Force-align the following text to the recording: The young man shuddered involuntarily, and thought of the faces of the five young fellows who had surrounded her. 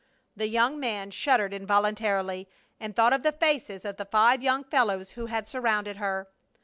The 0.35 0.47
young 0.47 0.79
man 0.79 1.11
shuddered 1.11 1.53
involuntarily, 1.53 2.47
and 2.79 2.95
thought 2.95 3.13
of 3.13 3.21
the 3.21 3.31
faces 3.31 3.85
of 3.85 3.97
the 3.97 4.05
five 4.05 4.41
young 4.41 4.63
fellows 4.63 5.11
who 5.11 5.27
had 5.27 5.47
surrounded 5.47 5.97
her. 5.97 6.27